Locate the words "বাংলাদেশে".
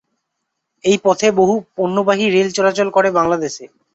3.17-3.63